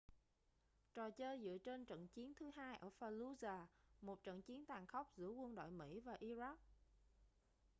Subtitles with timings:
[0.93, 3.65] trò chơi dựa trên trận chiến thứ hai ở fallujah
[4.01, 6.55] một trận chiến tàn khốc giữa quân đội mỹ và iraq